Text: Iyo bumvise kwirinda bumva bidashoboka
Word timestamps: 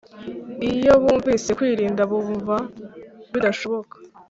Iyo 0.69 0.93
bumvise 1.01 1.49
kwirinda 1.57 2.01
bumva 2.11 2.55
bidashoboka 3.31 3.95